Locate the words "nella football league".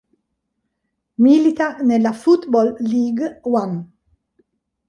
1.81-3.39